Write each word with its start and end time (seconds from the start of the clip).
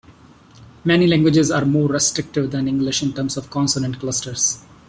Many 0.83 1.05
languages 1.05 1.51
are 1.51 1.63
more 1.63 1.87
restrictive 1.87 2.49
than 2.49 2.67
English 2.67 3.03
in 3.03 3.13
terms 3.13 3.37
of 3.37 3.51
consonant 3.51 3.99
clusters. 3.99 4.57